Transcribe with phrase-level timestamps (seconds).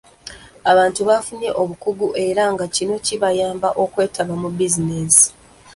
[0.71, 5.25] Abantu bafunye obukugu era nga kino kibayamba okwetaba mu bizinensi.